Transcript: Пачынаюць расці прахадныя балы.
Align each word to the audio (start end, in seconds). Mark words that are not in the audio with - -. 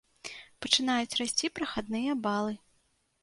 Пачынаюць 0.65 1.17
расці 1.19 1.51
прахадныя 1.59 2.17
балы. 2.25 2.55